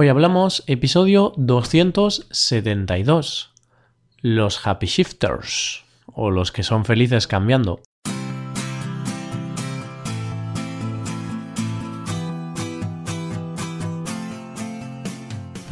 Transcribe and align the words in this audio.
Hoy 0.00 0.06
hablamos 0.06 0.62
episodio 0.68 1.32
272, 1.38 3.50
los 4.20 4.64
happy 4.64 4.86
shifters, 4.86 5.82
o 6.06 6.30
los 6.30 6.52
que 6.52 6.62
son 6.62 6.84
felices 6.84 7.26
cambiando. 7.26 7.80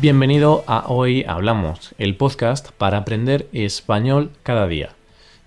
Bienvenido 0.01 0.65
a 0.67 0.89
Hoy 0.89 1.23
Hablamos, 1.23 1.95
el 1.99 2.17
podcast 2.17 2.73
para 2.73 2.99
aprender 2.99 3.49
español 3.53 4.33
cada 4.43 4.67
día. 4.67 4.89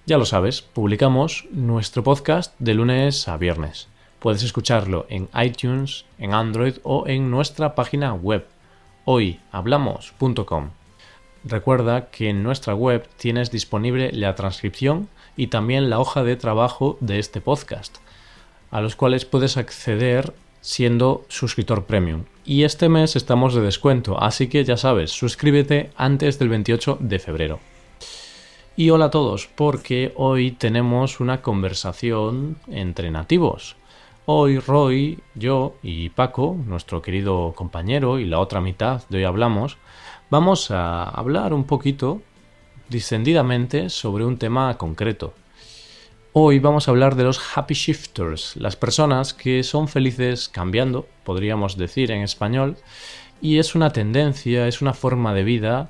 Ya 0.06 0.18
lo 0.18 0.24
sabes, 0.24 0.62
publicamos 0.62 1.48
nuestro 1.52 2.06
podcast 2.06 2.56
de 2.60 2.76
lunes 2.76 3.28
a 3.28 3.36
viernes. 3.36 3.90
Puedes 4.20 4.44
escucharlo 4.44 5.06
en 5.10 5.28
iTunes, 5.38 6.06
en 6.18 6.34
Android 6.34 6.76
o 6.84 7.08
en 7.08 7.30
nuestra 7.30 7.76
página 7.76 8.14
web 8.14 8.46
hoyhablamos.com. 9.12 10.70
Recuerda 11.44 12.12
que 12.12 12.30
en 12.30 12.44
nuestra 12.44 12.76
web 12.76 13.08
tienes 13.18 13.50
disponible 13.50 14.12
la 14.12 14.36
transcripción 14.36 15.10
y 15.36 15.48
también 15.48 15.90
la 15.90 16.00
hoja 16.00 16.24
de 16.24 16.36
trabajo 16.36 16.96
de 17.00 17.18
este 17.18 17.42
podcast, 17.42 17.98
a 18.70 18.82
los 18.82 18.96
cuales 18.96 19.26
puedes 19.26 19.58
acceder 19.58 20.36
siendo 20.62 21.26
suscriptor 21.28 21.86
premium. 21.86 22.26
Y 22.46 22.66
este 22.66 22.88
mes 22.88 23.16
estamos 23.16 23.56
de 23.56 23.62
descuento, 23.62 24.22
así 24.22 24.48
que 24.48 24.64
ya 24.64 24.78
sabes, 24.78 25.10
suscríbete 25.10 25.90
antes 25.96 26.38
del 26.38 26.50
28 26.50 27.00
de 27.00 27.18
febrero. 27.18 27.60
Y 28.76 28.92
hola 28.92 29.06
a 29.06 29.10
todos, 29.10 29.50
porque 29.56 30.14
hoy 30.18 30.52
tenemos 30.52 31.20
una 31.20 31.42
conversación 31.42 32.58
entre 32.68 33.10
nativos. 33.10 33.76
Hoy 34.32 34.60
Roy, 34.60 35.18
yo 35.34 35.74
y 35.82 36.10
Paco, 36.10 36.56
nuestro 36.68 37.02
querido 37.02 37.54
compañero 37.56 38.20
y 38.20 38.26
la 38.26 38.38
otra 38.38 38.62
mitad 38.62 39.02
de 39.10 39.18
hoy 39.18 39.24
hablamos, 39.24 39.80
vamos 40.30 40.70
a 40.70 41.04
hablar 41.04 41.52
un 41.52 41.64
poquito 41.64 42.22
distendidamente 42.90 43.90
sobre 43.90 44.26
un 44.26 44.38
tema 44.38 44.78
concreto. 44.78 45.34
Hoy 46.32 46.60
vamos 46.60 46.88
a 46.88 46.92
hablar 46.92 47.16
de 47.16 47.24
los 47.24 47.42
happy 47.58 47.74
shifters, 47.74 48.56
las 48.56 48.76
personas 48.76 49.34
que 49.34 49.64
son 49.64 49.88
felices 49.88 50.48
cambiando, 50.48 51.08
podríamos 51.24 51.76
decir 51.76 52.12
en 52.12 52.22
español, 52.22 52.78
y 53.42 53.58
es 53.58 53.74
una 53.74 53.94
tendencia, 53.94 54.68
es 54.68 54.84
una 54.84 54.94
forma 54.94 55.34
de 55.34 55.44
vida 55.44 55.90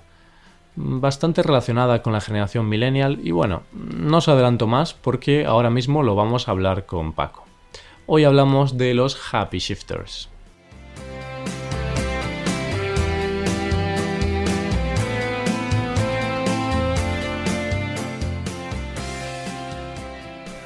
bastante 0.78 1.44
relacionada 1.44 2.02
con 2.02 2.13
la 2.13 2.22
generación 2.22 2.69
millennial 2.69 3.19
y 3.22 3.31
bueno, 3.31 3.63
no 3.73 4.19
os 4.19 4.30
adelanto 4.30 4.66
más 4.66 4.94
porque 4.94 5.45
ahora 5.45 5.69
mismo 5.69 6.03
lo 6.03 6.16
vamos 6.16 6.47
a 6.47 6.52
hablar 6.52 6.85
con 6.85 7.11
Paco. 7.11 7.48
Hoy 8.11 8.23
hablamos 8.23 8.75
de 8.75 8.95
los 8.95 9.15
Happy 9.31 9.59
Shifters. 9.59 10.29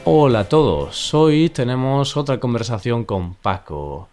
Hola 0.05 0.39
a 0.39 0.43
todos, 0.47 1.13
hoy 1.13 1.49
tenemos 1.49 2.15
otra 2.15 2.39
conversación 2.39 3.03
con 3.03 3.33
Paco. 3.33 4.07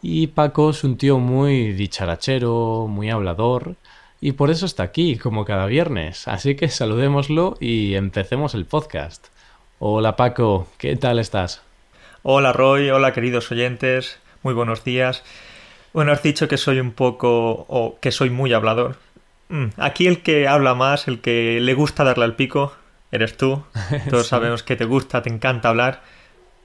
Y 0.00 0.28
Paco 0.28 0.70
es 0.70 0.82
un 0.82 0.96
tío 0.96 1.18
muy 1.18 1.74
dicharachero, 1.74 2.86
muy 2.88 3.10
hablador, 3.10 3.74
y 4.22 4.32
por 4.32 4.50
eso 4.50 4.64
está 4.64 4.84
aquí, 4.84 5.16
como 5.16 5.44
cada 5.44 5.66
viernes. 5.66 6.26
Así 6.26 6.56
que 6.56 6.68
saludémoslo 6.68 7.58
y 7.60 7.94
empecemos 7.94 8.54
el 8.54 8.64
podcast. 8.64 9.26
Hola 9.80 10.16
Paco, 10.16 10.66
¿qué 10.78 10.96
tal 10.96 11.18
estás? 11.18 11.60
Hola 12.22 12.52
Roy, 12.52 12.90
hola 12.90 13.14
queridos 13.14 13.50
oyentes, 13.50 14.18
muy 14.42 14.52
buenos 14.52 14.84
días. 14.84 15.22
Bueno, 15.94 16.12
has 16.12 16.22
dicho 16.22 16.48
que 16.48 16.58
soy 16.58 16.78
un 16.78 16.92
poco 16.92 17.64
o 17.66 17.96
que 17.98 18.12
soy 18.12 18.28
muy 18.28 18.52
hablador. 18.52 18.96
Mm, 19.48 19.68
aquí 19.78 20.06
el 20.06 20.22
que 20.22 20.46
habla 20.46 20.74
más, 20.74 21.08
el 21.08 21.22
que 21.22 21.60
le 21.62 21.72
gusta 21.72 22.04
darle 22.04 22.24
al 22.24 22.36
pico, 22.36 22.74
eres 23.10 23.38
tú. 23.38 23.62
Todos 24.10 24.26
sabemos 24.26 24.62
que 24.62 24.76
te 24.76 24.84
gusta, 24.84 25.22
te 25.22 25.30
encanta 25.30 25.70
hablar. 25.70 26.02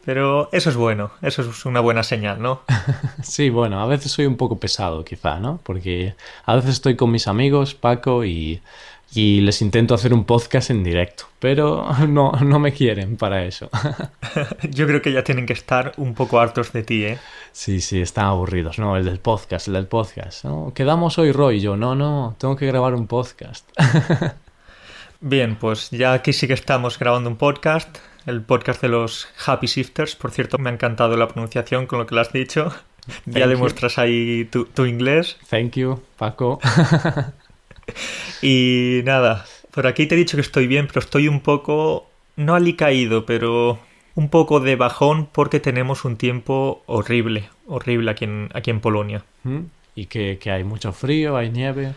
Pero 0.03 0.50
eso 0.52 0.69
es 0.69 0.75
bueno, 0.75 1.12
eso 1.22 1.41
es 1.41 1.66
una 1.66 1.79
buena 1.79 2.03
señal, 2.03 2.41
¿no? 2.41 2.62
sí, 3.24 3.50
bueno, 3.50 3.81
a 3.81 3.88
veces 3.88 4.12
soy 4.12 4.25
un 4.25 4.35
poco 4.35 4.59
pesado 4.59 5.06
quizá, 5.06 5.40
¿no? 5.40 5.62
Porque 5.63 6.16
a 6.44 6.56
veces 6.56 6.72
estoy 6.72 6.97
con 6.97 7.12
mis 7.12 7.29
amigos, 7.29 7.75
Paco, 7.75 8.25
y 8.25 8.62
y 9.16 9.40
les 9.40 9.62
intento 9.62 9.96
hacer 9.96 10.14
un 10.14 10.26
podcast 10.26 10.70
en 10.70 10.84
directo, 10.84 11.26
pero 11.40 11.88
no, 12.08 12.34
no 12.34 12.59
me 12.59 12.74
quieren 12.74 13.16
para 13.16 13.46
eso. 13.46 13.70
Yo 14.70 14.86
creo 14.86 15.02
que 15.02 15.14
ya 15.14 15.24
tienen 15.24 15.46
que 15.46 15.53
estar 15.53 15.94
un 15.98 16.14
poco 16.14 16.40
hartos 16.40 16.74
de 16.74 16.84
ti, 16.84 17.06
¿eh? 17.06 17.18
Sí, 17.53 17.80
sí, 17.80 18.02
están 18.02 18.26
aburridos, 18.26 18.78
¿no? 18.78 18.98
El 18.98 19.06
del 19.06 19.20
podcast, 19.20 19.68
el 19.68 19.76
del 19.76 19.88
podcast. 19.88 20.44
¿no? 20.44 20.74
Quedamos 20.76 21.18
hoy, 21.18 21.31
Roy, 21.31 21.62
yo, 21.62 21.78
no, 21.78 21.96
no, 21.96 22.36
tengo 22.38 22.58
que 22.58 22.66
grabar 22.68 22.94
un 22.94 23.08
podcast. 23.08 23.70
Bien, 25.22 25.56
pues 25.56 25.90
ya 25.92 26.12
aquí 26.12 26.34
sí 26.34 26.47
que 26.47 26.53
estamos 26.53 27.00
grabando 27.00 27.30
un 27.30 27.38
podcast, 27.38 27.97
el 28.26 28.42
podcast 28.42 28.82
de 28.82 28.90
los 28.90 29.30
Happy 29.46 29.68
Shifters. 29.68 30.18
Por 30.18 30.32
cierto, 30.32 30.58
me 30.58 30.70
ha 30.70 30.74
encantado 30.74 31.16
la 31.16 31.30
pronunciación 31.30 31.88
con 31.88 32.00
lo 32.00 32.06
que 32.06 32.16
lo 32.16 32.22
has 32.22 32.34
dicho. 32.34 32.74
ya 33.26 33.47
demuestras 33.47 33.97
ahí 33.97 34.46
tu, 34.52 34.66
tu 34.66 34.86
inglés. 34.86 35.38
Thank 35.50 35.76
you, 35.76 36.02
Paco. 36.18 36.59
Y 38.41 39.01
nada, 39.03 39.46
por 39.72 39.88
aquí 39.88 40.06
te 40.06 40.16
he 40.16 40.18
dicho 40.18 40.38
que 40.38 40.41
estoy 40.41 40.68
bien, 40.68 40.88
pero 40.88 41.00
estoy 41.00 41.28
un 41.28 41.41
poco, 41.41 42.09
no 42.35 42.56
alicaído, 42.56 43.25
pero 43.25 43.79
un 44.16 44.29
poco 44.29 44.59
de 44.59 44.75
bajón 44.75 45.28
porque 45.31 45.59
tenemos 45.59 46.06
un 46.06 46.16
tiempo 46.16 46.81
horrible, 46.85 47.50
horrible 47.68 48.12
aquí 48.12 48.25
en, 48.25 48.50
aquí 48.53 48.72
en 48.72 48.79
Polonia. 48.79 49.23
¿Mm? 49.44 49.59
¿Y 49.96 50.07
que, 50.07 50.40
hay 50.51 50.63
mucho 50.63 50.91
frío, 50.91 51.38
hay 51.38 51.50
nieve? 51.50 51.94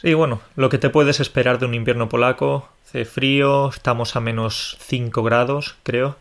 Sí, 0.00 0.14
bueno, 0.14 0.40
lo 0.56 0.68
que 0.68 0.78
te 0.78 0.90
puedes 0.90 1.20
esperar 1.20 1.58
de 1.58 1.66
un 1.66 1.74
invierno 1.74 2.08
polaco, 2.08 2.68
hace 2.84 3.04
frío, 3.04 3.68
estamos 3.68 4.16
a 4.16 4.20
menos 4.20 4.76
5 4.80 5.22
grados, 5.22 5.76
creo, 5.82 6.16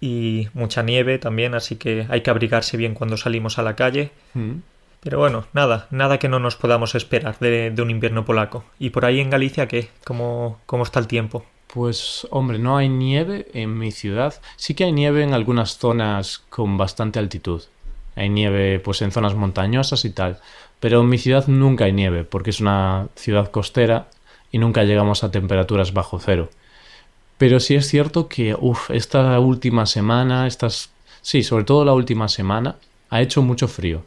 y 0.00 0.48
mucha 0.54 0.82
nieve 0.82 1.18
también, 1.18 1.54
así 1.54 1.76
que 1.76 2.06
hay 2.08 2.22
que 2.22 2.30
abrigarse 2.30 2.76
bien 2.76 2.94
cuando 2.94 3.16
salimos 3.16 3.58
a 3.58 3.62
la 3.62 3.76
calle. 3.76 4.12
¿Mm? 4.34 4.56
Pero 5.00 5.18
bueno, 5.18 5.46
nada, 5.54 5.86
nada 5.90 6.18
que 6.18 6.28
no 6.28 6.38
nos 6.38 6.56
podamos 6.56 6.94
esperar 6.94 7.38
de, 7.38 7.74
un 7.80 7.90
invierno 7.90 8.24
polaco. 8.24 8.64
¿Y 8.78 8.90
por 8.90 9.04
ahí 9.04 9.20
en 9.20 9.30
Galicia 9.30 9.66
qué? 9.66 9.88
¿Cómo, 10.04 10.60
¿Cómo 10.66 10.82
está 10.82 11.00
el 11.00 11.06
tiempo? 11.06 11.44
Pues 11.72 12.26
hombre, 12.30 12.58
no 12.58 12.76
hay 12.76 12.88
nieve 12.88 13.48
en 13.54 13.78
mi 13.78 13.92
ciudad. 13.92 14.34
Sí 14.56 14.74
que 14.74 14.84
hay 14.84 14.92
nieve 14.92 15.22
en 15.22 15.32
algunas 15.32 15.78
zonas 15.78 16.42
con 16.50 16.76
bastante 16.76 17.18
altitud. 17.18 17.62
Hay 18.14 18.28
nieve 18.28 18.78
pues 18.80 19.00
en 19.00 19.12
zonas 19.12 19.34
montañosas 19.34 20.04
y 20.04 20.10
tal. 20.10 20.40
Pero 20.80 21.00
en 21.00 21.08
mi 21.08 21.16
ciudad 21.16 21.46
nunca 21.46 21.84
hay 21.84 21.92
nieve 21.92 22.24
porque 22.24 22.50
es 22.50 22.60
una 22.60 23.08
ciudad 23.14 23.50
costera 23.50 24.08
y 24.52 24.58
nunca 24.58 24.84
llegamos 24.84 25.24
a 25.24 25.30
temperaturas 25.30 25.94
bajo 25.94 26.18
cero. 26.18 26.50
Pero 27.38 27.58
sí 27.58 27.74
es 27.74 27.86
cierto 27.86 28.28
que, 28.28 28.54
uff, 28.58 28.90
esta 28.90 29.38
última 29.40 29.86
semana, 29.86 30.46
estas... 30.46 30.90
Sí, 31.22 31.42
sobre 31.42 31.64
todo 31.64 31.84
la 31.86 31.94
última 31.94 32.28
semana, 32.28 32.76
ha 33.08 33.22
hecho 33.22 33.40
mucho 33.40 33.66
frío. 33.68 34.02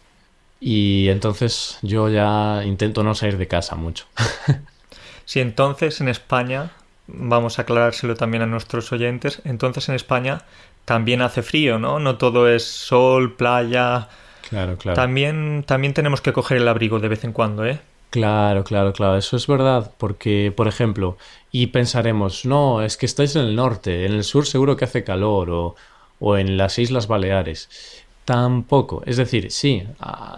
Y 0.66 1.09
entonces 1.09 1.78
yo 1.81 2.07
ya 2.07 2.63
intento 2.63 3.03
no 3.03 3.16
salir 3.16 3.38
de 3.38 3.50
casa 3.50 3.75
mucho. 3.75 4.06
sí, 5.25 5.41
entonces 5.41 6.00
en 6.00 6.07
España, 6.07 6.72
vamos 7.07 7.59
a 7.59 7.63
aclarárselo 7.63 8.16
también 8.16 8.44
a 8.44 8.46
nuestros 8.46 8.90
oyentes, 8.94 9.41
entonces 9.44 9.90
en 9.90 9.96
España 9.96 10.44
también 10.85 11.22
hace 11.22 11.41
frío, 11.41 11.79
¿no? 11.79 12.00
No 12.00 12.18
todo 12.18 12.47
es 12.47 12.63
sol, 12.63 13.35
playa. 13.35 14.07
Claro, 14.50 14.78
claro. 14.78 14.96
También, 14.96 15.66
también 15.68 15.94
tenemos 15.94 16.22
que 16.22 16.31
coger 16.31 16.59
el 16.59 16.68
abrigo 16.69 17.02
de 17.02 17.09
vez 17.09 17.25
en 17.25 17.34
cuando, 17.34 17.66
¿eh? 17.66 17.81
Claro, 18.09 18.63
claro, 18.63 18.94
claro, 18.94 19.18
eso 19.18 19.35
es 19.35 19.47
verdad, 19.47 19.91
porque, 19.97 20.53
por 20.56 20.69
ejemplo, 20.69 21.18
y 21.52 21.68
pensaremos, 21.68 22.46
no, 22.46 22.81
es 22.84 22.96
que 22.96 23.06
estáis 23.06 23.35
en 23.35 23.41
el 23.41 23.56
norte, 23.57 24.06
en 24.06 24.13
el 24.13 24.23
sur 24.23 24.46
seguro 24.46 24.78
que 24.78 24.85
hace 24.85 25.03
calor, 25.03 25.50
o, 25.50 25.75
o 26.19 26.38
en 26.38 26.56
las 26.56 26.79
Islas 26.79 27.07
Baleares. 27.07 28.03
Tampoco. 28.25 29.03
Es 29.06 29.17
decir, 29.17 29.51
sí, 29.51 29.84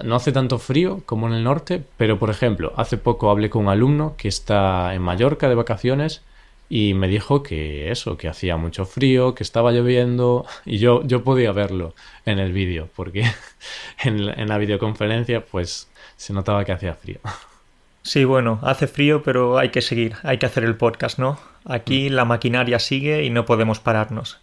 no 0.04 0.16
hace 0.16 0.32
tanto 0.32 0.58
frío 0.58 1.02
como 1.06 1.28
en 1.28 1.34
el 1.34 1.44
norte, 1.44 1.84
pero 1.98 2.18
por 2.18 2.30
ejemplo, 2.32 2.74
hace 2.78 2.98
poco 2.98 3.30
hablé 3.30 3.50
con 3.50 3.64
un 3.64 3.70
alumno 3.70 4.16
que 4.18 4.28
está 4.28 4.96
en 4.96 5.04
Mallorca 5.04 5.50
de 5.50 5.56
vacaciones 5.56 6.24
y 6.68 6.96
me 6.96 7.08
dijo 7.08 7.44
que 7.44 7.92
eso, 7.92 8.18
que 8.18 8.28
hacía 8.28 8.58
mucho 8.58 8.86
frío, 8.86 9.36
que 9.36 9.44
estaba 9.44 9.72
lloviendo 9.72 10.46
y 10.66 10.80
yo, 10.80 11.04
yo 11.04 11.24
podía 11.24 11.52
verlo 11.52 11.94
en 12.26 12.40
el 12.40 12.54
vídeo 12.54 12.90
porque 12.96 13.24
en, 14.04 14.30
en 14.30 14.48
la 14.48 14.58
videoconferencia 14.58 15.46
pues 15.46 15.88
se 16.18 16.34
notaba 16.34 16.66
que 16.66 16.72
hacía 16.72 16.96
frío. 16.96 17.20
Sí, 18.06 18.24
bueno, 18.24 18.60
hace 18.62 18.86
frío, 18.86 19.24
pero 19.24 19.58
hay 19.58 19.70
que 19.70 19.82
seguir, 19.82 20.14
hay 20.22 20.38
que 20.38 20.46
hacer 20.46 20.64
el 20.64 20.76
podcast, 20.76 21.18
¿no? 21.18 21.40
Aquí 21.66 22.10
la 22.10 22.24
maquinaria 22.24 22.78
sigue 22.78 23.24
y 23.24 23.32
no 23.32 23.46
podemos 23.46 23.80
pararnos. 23.80 24.38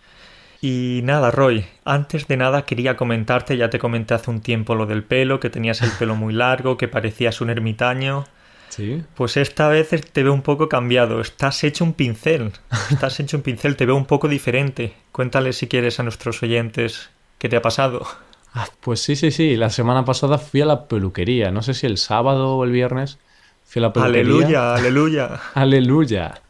Y 0.65 1.01
nada, 1.03 1.33
Roy, 1.33 1.67
antes 1.85 2.29
de 2.29 2.37
nada 2.37 2.65
quería 2.65 2.97
comentarte, 2.97 3.57
ya 3.57 3.69
te 3.69 3.81
comenté 3.81 4.15
hace 4.15 4.31
un 4.31 4.41
tiempo 4.41 4.77
lo 4.77 4.87
del 4.87 5.03
pelo, 5.03 5.41
que 5.41 5.51
tenías 5.51 5.83
el 5.83 5.91
pelo 5.91 6.15
muy 6.15 6.33
largo, 6.33 6.77
que 6.77 6.87
parecías 6.87 7.41
un 7.41 7.51
ermitaño. 7.51 8.27
Sí. 8.69 9.03
Pues 9.17 9.37
esta 9.37 9.67
vez 9.67 9.91
te 9.91 10.23
veo 10.23 10.33
un 10.33 10.43
poco 10.43 10.69
cambiado, 10.69 11.21
estás 11.21 11.65
hecho 11.65 11.83
un 11.83 11.95
pincel, 11.95 12.53
estás 12.93 13.19
hecho 13.19 13.39
un 13.39 13.43
pincel, 13.43 13.75
te 13.75 13.87
veo 13.87 13.97
un 13.97 14.07
poco 14.07 14.29
diferente. 14.29 14.95
Cuéntale 15.11 15.53
si 15.53 15.67
quieres 15.67 15.99
a 15.99 16.05
nuestros 16.05 16.41
oyentes 16.45 17.11
qué 17.39 17.49
te 17.49 17.57
ha 17.57 17.63
pasado. 17.63 18.07
Ah, 18.55 18.69
pues 18.81 19.01
sí, 19.01 19.17
sí, 19.17 19.33
sí. 19.33 19.57
La 19.57 19.69
semana 19.69 20.05
pasada 20.05 20.39
fui 20.39 20.61
a 20.61 20.67
la 20.67 20.87
peluquería. 20.87 21.51
No 21.51 21.63
sé 21.63 21.75
si 21.75 21.87
el 21.87 21.99
sábado 21.99 22.57
o 22.57 22.63
el 22.63 22.71
viernes 22.71 23.19
fui 23.65 23.81
a 23.81 23.87
la 23.87 23.93
peluquería. 23.93 24.21
Aleluya, 24.21 24.75
aleluya. 24.77 25.41
aleluya. 25.55 26.41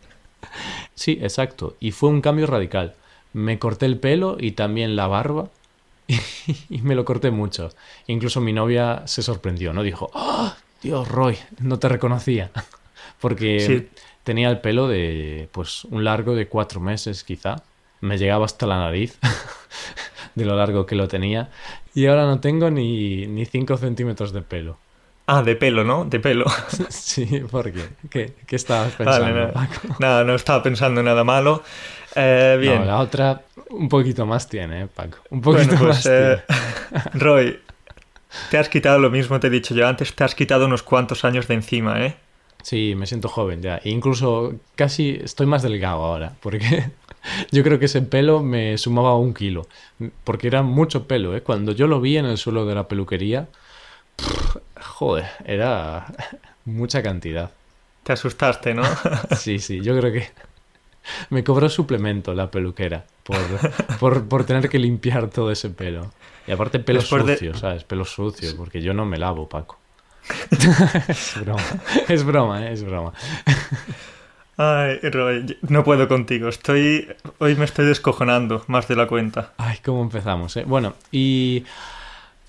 Sí, 0.95 1.19
exacto. 1.23 1.77
Y 1.81 1.93
fue 1.93 2.11
un 2.11 2.21
cambio 2.21 2.47
radical. 2.47 2.95
Me 3.33 3.59
corté 3.59 3.87
el 3.87 3.99
pelo 3.99 4.37
y 4.39 4.53
también 4.53 4.97
la 4.97 5.07
barba. 5.07 5.49
Y 6.69 6.83
me 6.83 6.95
lo 6.95 7.05
corté 7.05 7.31
mucho. 7.31 7.71
Incluso 8.07 8.41
mi 8.41 8.53
novia 8.53 9.03
se 9.07 9.23
sorprendió, 9.23 9.73
¿no? 9.73 9.83
Dijo, 9.83 10.11
¡Oh, 10.15 10.53
Dios, 10.83 11.09
Roy, 11.09 11.39
no 11.61 11.79
te 11.79 11.89
reconocía. 11.89 12.51
Porque 13.21 13.89
tenía 14.25 14.51
el 14.51 14.61
pelo 14.61 14.89
de, 14.89 15.49
pues, 15.53 15.85
un 15.85 16.05
largo 16.05 16.35
de 16.35 16.49
cuatro 16.49 16.81
meses 16.81 17.23
quizá. 17.25 17.63
Me 18.01 18.19
llegaba 18.19 18.45
hasta 18.45 18.67
la 18.67 18.79
nariz 18.79 19.19
de 20.35 20.45
lo 20.45 20.57
largo 20.57 20.87
que 20.87 20.97
lo 20.97 21.07
tenía. 21.07 21.51
Y 21.95 22.07
ahora 22.07 22.27
no 22.27 22.41
tengo 22.41 22.71
ni, 22.71 23.27
ni 23.27 23.45
cinco 23.47 23.77
centímetros 23.77 24.33
de 24.33 24.43
pelo. 24.43 24.77
Ah, 25.27 25.43
de 25.43 25.55
pelo, 25.55 25.85
¿no? 25.85 26.05
De 26.05 26.19
pelo. 26.19 26.47
Sí, 26.89 27.27
¿por 27.51 27.73
qué? 27.73 28.35
¿Qué, 28.47 28.57
estabas 28.57 28.95
pensando, 28.95 29.53
nada, 30.01 30.25
no 30.25 30.35
estaba 30.35 30.63
pensando 30.63 31.01
en 31.01 31.07
nada 31.07 31.23
malo. 31.23 31.63
Eh, 32.15 32.57
bien. 32.61 32.81
No, 32.81 32.85
la 32.85 32.99
otra 32.99 33.43
un 33.71 33.89
poquito 33.89 34.27
más 34.27 34.49
tiene, 34.49 34.83
¿eh, 34.83 34.89
Paco. 34.93 35.19
Un 35.31 35.41
poquito 35.41 35.77
pues, 35.77 35.81
más 35.81 36.07
eh, 36.07 36.43
Roy, 37.15 37.59
te 38.51 38.59
has 38.59 38.69
quitado 38.69 38.99
lo 38.99 39.11
mismo, 39.11 39.41
te 39.41 39.47
he 39.47 39.51
dicho 39.51 39.75
yo 39.75 39.87
antes, 39.87 40.15
te 40.15 40.25
has 40.25 40.35
quitado 40.35 40.67
unos 40.67 40.83
cuantos 40.83 41.25
años 41.25 41.49
de 41.49 41.55
encima, 41.55 42.05
¿eh? 42.05 42.17
Sí, 42.63 42.95
me 42.97 43.07
siento 43.07 43.29
joven 43.29 43.61
ya. 43.61 43.79
E 43.79 43.91
incluso 43.91 44.55
casi 44.77 45.19
estoy 45.23 45.47
más 45.47 45.63
delgado 45.63 46.05
ahora, 46.05 46.35
porque 46.41 46.91
yo 47.51 47.63
creo 47.63 47.79
que 47.79 47.87
ese 47.87 48.03
pelo 48.03 48.43
me 48.43 48.79
sumaba 48.79 49.17
un 49.17 49.35
kilo. 49.35 49.67
Porque 50.25 50.47
era 50.47 50.63
mucho 50.63 51.07
pelo, 51.07 51.37
¿eh? 51.37 51.43
Cuando 51.43 51.73
yo 51.73 51.87
lo 51.87 52.01
vi 52.01 52.17
en 52.19 52.27
el 52.27 52.39
suelo 52.39 52.65
de 52.67 52.75
la 52.75 52.89
peluquería, 52.89 53.49
joder, 54.81 55.27
era 55.45 56.07
mucha 56.65 57.03
cantidad. 57.03 57.51
Te 58.05 58.13
asustaste, 58.13 58.75
¿no? 58.75 58.83
sí, 59.37 59.59
sí, 59.59 59.81
yo 59.81 59.97
creo 59.99 60.13
que 60.13 60.29
me 61.31 61.45
cobró 61.45 61.69
suplemento 61.69 62.35
la 62.35 62.51
peluquera 62.51 63.05
por, 63.99 64.27
por, 64.27 64.45
tener 64.45 64.69
que 64.69 64.79
limpiar 64.79 65.29
todo 65.29 65.51
ese 65.51 65.71
pelo. 65.71 66.13
Y 66.47 66.53
aparte 66.53 66.81
pelo 66.81 67.01
sucio, 67.01 67.55
¿sabes? 67.55 67.85
Pelo 67.85 68.05
sucio, 68.05 68.57
porque 68.57 68.83
yo 68.83 68.95
no 68.95 69.05
me 69.05 69.19
lavo, 69.19 69.49
Paco. 69.49 69.79
es 71.09 71.35
broma, 71.41 71.63
es 72.09 72.25
broma, 72.25 72.67
¿eh? 72.67 72.73
es 72.73 72.85
broma. 72.85 73.13
Ay, 74.57 74.99
Roy, 75.03 75.59
no 75.63 75.83
puedo 75.83 76.07
contigo. 76.09 76.49
Estoy. 76.49 77.09
Hoy 77.39 77.57
me 77.57 77.65
estoy 77.65 77.87
descojonando 77.87 78.65
más 78.67 78.87
de 78.87 78.97
la 78.97 79.07
cuenta. 79.07 79.53
Ay, 79.57 79.79
¿cómo 79.85 80.03
empezamos? 80.03 80.57
Eh? 80.57 80.65
Bueno, 80.67 80.95
y. 81.11 81.65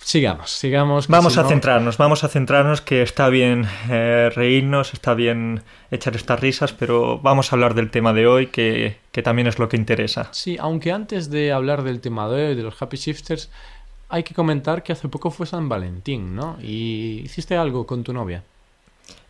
Sigamos, 0.03 0.51
sigamos. 0.51 1.07
Vamos 1.07 1.37
a 1.37 1.47
centrarnos, 1.47 1.97
vamos 1.97 2.23
a 2.23 2.27
centrarnos 2.27 2.81
que 2.81 3.01
está 3.01 3.29
bien 3.29 3.65
eh, 3.89 4.29
reírnos, 4.35 4.93
está 4.93 5.13
bien 5.13 5.61
echar 5.91 6.15
estas 6.15 6.39
risas, 6.39 6.73
pero 6.73 7.19
vamos 7.19 7.51
a 7.51 7.55
hablar 7.55 7.73
del 7.73 7.89
tema 7.89 8.13
de 8.13 8.27
hoy, 8.27 8.47
que, 8.47 8.97
que, 9.11 9.23
también 9.23 9.47
es 9.47 9.59
lo 9.59 9.69
que 9.69 9.77
interesa. 9.77 10.27
Sí, 10.31 10.57
aunque 10.59 10.91
antes 10.91 11.29
de 11.29 11.51
hablar 11.53 11.83
del 11.83 12.01
tema 12.01 12.27
de 12.27 12.49
hoy, 12.49 12.55
de 12.55 12.63
los 12.63 12.79
Happy 12.81 12.97
Shifters, 12.97 13.49
hay 14.09 14.23
que 14.23 14.35
comentar 14.35 14.83
que 14.83 14.91
hace 14.91 15.07
poco 15.07 15.31
fue 15.31 15.47
San 15.47 15.69
Valentín, 15.69 16.35
¿no? 16.35 16.57
Y 16.61 17.21
hiciste 17.23 17.55
algo 17.55 17.87
con 17.87 18.03
tu 18.03 18.13
novia. 18.13 18.43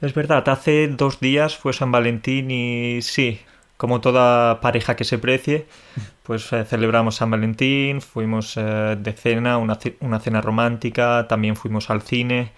Es 0.01 0.13
verdad, 0.13 0.47
hace 0.49 0.87
dos 0.87 1.19
días 1.19 1.55
fue 1.55 1.71
San 1.71 1.91
Valentín 1.91 2.51
y 2.51 3.01
sí, 3.01 3.39
como 3.83 3.99
toda 3.99 4.61
pareja 4.61 4.95
que 4.95 5.03
se 5.03 5.17
precie, 5.17 5.65
pues 6.23 6.53
eh, 6.53 6.63
celebramos 6.63 7.15
San 7.15 7.29
Valentín, 7.29 7.99
fuimos 7.99 8.55
eh, 8.55 8.95
de 8.97 9.11
cena, 9.11 9.57
una, 9.57 9.77
una, 9.99 10.21
cena 10.21 10.39
romántica, 10.39 11.27
también 11.27 11.57
fuimos 11.57 11.89
al 11.89 12.01
cine. 12.01 12.53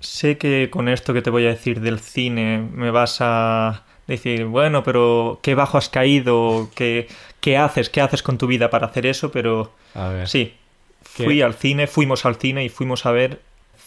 Sé 0.00 0.36
que 0.36 0.68
con 0.70 0.90
esto 0.90 1.14
que 1.14 1.22
te 1.22 1.30
voy 1.30 1.46
a 1.46 1.48
decir 1.48 1.80
del 1.80 2.00
cine 2.00 2.68
me 2.70 2.90
vas 2.90 3.22
a 3.22 3.84
decir, 4.06 4.44
bueno, 4.44 4.84
pero 4.84 5.40
qué 5.42 5.54
bajo 5.54 5.78
has 5.78 5.88
caído, 5.88 6.68
qué, 6.74 7.08
qué 7.40 7.56
haces, 7.56 7.88
qué 7.88 8.02
haces 8.02 8.22
con 8.22 8.36
tu 8.36 8.46
vida 8.46 8.68
para 8.68 8.88
hacer 8.88 9.06
eso, 9.06 9.32
pero 9.32 9.72
a 9.94 10.08
ver, 10.08 10.28
sí, 10.28 10.54
fui 11.00 11.40
al 11.40 11.54
cine, 11.54 11.86
fuimos 11.86 12.26
al 12.26 12.36
cine 12.36 12.62
y 12.62 12.68
fuimos 12.68 13.06
a 13.06 13.12
ver 13.12 13.40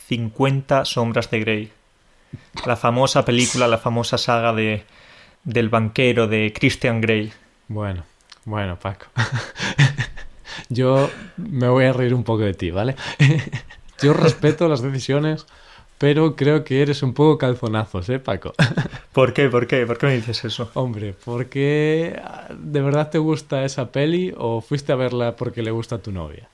50 0.07 0.83
sombras 0.85 1.29
de 1.29 1.39
Grey. 1.41 1.71
La 2.65 2.75
famosa 2.75 3.23
película, 3.23 3.67
la 3.67 3.77
famosa 3.77 4.17
saga 4.17 4.51
de, 4.51 4.83
del 5.45 5.69
banquero 5.69 6.27
de 6.27 6.51
Christian 6.53 6.99
Grey. 6.99 7.31
Bueno, 7.67 8.03
bueno, 8.43 8.77
Paco. 8.77 9.05
Yo 10.69 11.09
me 11.37 11.69
voy 11.69 11.85
a 11.85 11.93
reír 11.93 12.13
un 12.13 12.23
poco 12.23 12.43
de 12.43 12.53
ti, 12.53 12.71
¿vale? 12.71 12.95
Yo 14.01 14.13
respeto 14.13 14.67
las 14.67 14.81
decisiones, 14.81 15.45
pero 15.97 16.35
creo 16.35 16.63
que 16.63 16.81
eres 16.81 17.01
un 17.03 17.13
poco 17.13 17.37
calzonazos, 17.37 18.09
¿eh, 18.09 18.19
Paco? 18.19 18.53
¿Por 19.13 19.33
qué? 19.33 19.47
¿Por 19.49 19.67
qué? 19.67 19.85
¿Por 19.85 19.97
qué 19.97 20.07
me 20.07 20.15
dices 20.15 20.43
eso? 20.43 20.69
Hombre, 20.73 21.13
¿por 21.13 21.47
qué 21.47 22.19
de 22.57 22.81
verdad 22.81 23.09
te 23.09 23.19
gusta 23.19 23.63
esa 23.63 23.91
peli 23.91 24.33
o 24.35 24.61
fuiste 24.61 24.91
a 24.91 24.95
verla 24.95 25.35
porque 25.35 25.61
le 25.61 25.71
gusta 25.71 25.95
a 25.95 25.99
tu 25.99 26.11
novia? 26.11 26.49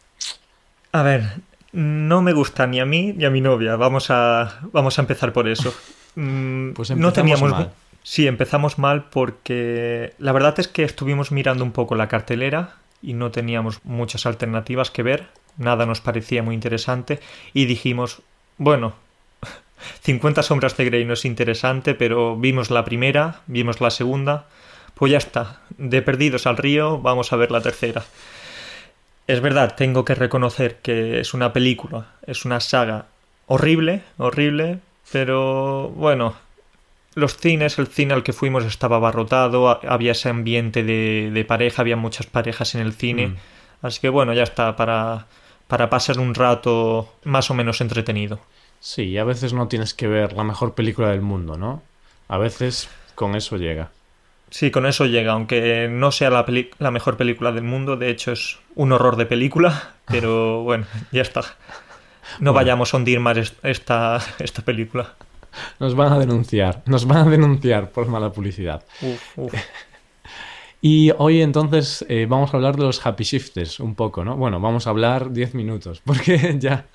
A 0.92 1.02
ver, 1.02 1.24
no 1.72 2.22
me 2.22 2.34
gusta 2.34 2.68
ni 2.68 2.80
a 2.80 2.86
mí 2.86 3.14
ni 3.14 3.26
a 3.26 3.30
mi 3.30 3.42
novia. 3.42 3.76
Vamos 3.78 4.12
a, 4.12 4.60
vamos 4.72 5.00
a 5.00 5.02
empezar 5.02 5.34
por 5.34 5.48
eso. 5.48 5.74
Mm, 6.16 6.72
pues 6.74 6.92
no 6.92 7.14
teníamos 7.14 7.50
mal. 7.50 7.72
Sí, 8.04 8.28
empezamos 8.28 8.80
mal 8.80 9.06
porque 9.06 10.14
la 10.18 10.32
verdad 10.32 10.60
es 10.60 10.68
que 10.68 10.84
estuvimos 10.84 11.32
mirando 11.32 11.64
un 11.64 11.72
poco 11.72 11.96
la 11.96 12.08
cartelera 12.08 12.76
y 13.02 13.14
no 13.14 13.32
teníamos 13.32 13.80
muchas 13.84 14.26
alternativas 14.26 14.90
que 14.92 15.04
ver, 15.04 15.28
nada 15.58 15.86
nos 15.86 16.02
parecía 16.02 16.44
muy 16.44 16.56
interesante 16.56 17.20
y 17.54 17.66
dijimos, 17.66 18.22
bueno, 18.58 18.94
50 20.02 20.44
sombras 20.44 20.76
de 20.78 20.86
Grey 20.86 21.06
no 21.06 21.14
es 21.14 21.26
interesante, 21.26 21.94
pero 21.94 22.36
vimos 22.36 22.72
la 22.72 22.86
primera, 22.86 23.42
vimos 23.46 23.82
la 23.82 23.92
segunda, 23.92 24.48
pues 24.96 25.12
ya 25.12 25.18
está, 25.20 25.62
de 25.78 26.02
perdidos 26.02 26.48
al 26.48 26.58
río, 26.58 27.00
vamos 27.00 27.34
a 27.34 27.36
ver 27.36 27.52
la 27.52 27.62
tercera. 27.62 28.04
Es 29.28 29.42
verdad, 29.42 29.76
tengo 29.76 30.04
que 30.06 30.16
reconocer 30.16 30.78
que 30.78 31.20
es 31.20 31.34
una 31.34 31.54
película, 31.54 32.08
es 32.26 32.46
una 32.46 32.60
saga 32.60 33.06
horrible, 33.46 34.02
horrible, 34.18 34.80
pero 35.12 35.90
bueno, 35.90 36.36
los 37.14 37.38
cines, 37.38 37.78
el 37.80 37.88
cine 37.88 38.14
al 38.14 38.24
que 38.24 38.34
fuimos 38.34 38.64
estaba 38.66 38.98
abarrotado, 38.98 39.70
había 39.88 40.14
ese 40.14 40.30
ambiente 40.30 40.84
de, 40.84 41.46
pareja, 41.48 41.82
había 41.82 41.98
muchas 41.98 42.26
parejas 42.26 42.76
en 42.76 42.82
el 42.82 42.94
cine. 42.94 43.28
Mm. 43.28 43.38
Así 43.82 44.00
que 44.00 44.10
bueno, 44.10 44.34
ya 44.34 44.44
está, 44.44 44.76
para, 44.76 45.28
para 45.68 45.90
pasar 45.90 46.20
un 46.20 46.36
rato 46.36 47.14
más 47.24 47.50
o 47.52 47.54
menos 47.54 47.82
entretenido. 47.82 48.40
Sí, 48.80 49.18
a 49.18 49.24
veces 49.24 49.54
no 49.54 49.68
tienes 49.68 49.94
que 49.94 50.08
ver 50.08 50.34
la 50.34 50.44
mejor 50.44 50.74
película 50.74 51.10
del 51.10 51.22
mundo, 51.22 51.58
¿no? 51.58 51.84
A 52.28 52.38
veces 52.38 52.90
con 53.16 53.36
eso 53.36 53.58
llega. 53.58 53.92
Sí, 54.50 54.70
con 54.72 54.86
eso 54.86 55.06
llega, 55.06 55.34
aunque 55.34 55.88
no 55.90 56.12
sea 56.12 56.30
la, 56.30 56.46
la 56.80 56.92
mejor 56.92 57.16
película 57.16 57.52
del 57.52 57.64
mundo, 57.64 57.96
de 57.96 58.10
hecho 58.10 58.32
es 58.32 58.60
un 58.76 58.92
horror 58.92 59.16
de 59.16 59.26
película, 59.26 59.94
pero 60.06 60.64
bueno, 60.64 60.86
ya 61.12 61.22
está. 61.22 61.42
No 62.40 62.54
vayamos 62.54 62.94
a 62.94 62.98
hundir 62.98 63.20
más 63.20 63.54
esta, 63.64 64.20
esta 64.40 64.62
película. 64.62 65.16
Nos 65.80 65.96
van 65.96 66.14
a 66.14 66.20
denunciar, 66.20 66.84
nos 66.86 67.06
van 67.06 67.28
a 67.28 67.30
denunciar 67.30 67.92
por 67.92 68.08
mala 68.08 68.32
publicidad. 68.32 68.84
Y 70.82 71.12
hoy 71.20 71.44
entonces 71.44 72.04
eh, 72.10 72.26
vamos 72.28 72.52
a 72.54 72.58
hablar 72.58 72.76
de 72.76 72.82
los 72.82 73.06
happy 73.06 73.24
shifters 73.24 73.80
un 73.80 73.94
poco, 73.94 74.26
¿no? 74.26 74.36
Bueno, 74.36 74.60
vamos 74.60 74.88
a 74.88 74.90
hablar 74.90 75.32
10 75.32 75.54
minutos, 75.54 76.02
porque 76.06 76.58
ya, 76.58 76.88